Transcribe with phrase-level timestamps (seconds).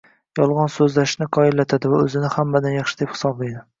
[0.37, 3.63] Yolg‘on so‘zlashni qoyillatadi va o‘zini hammadan yaxshi, deb hisoblaydi.